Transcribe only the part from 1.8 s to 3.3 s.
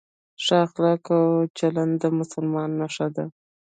د مسلمان نښه ده.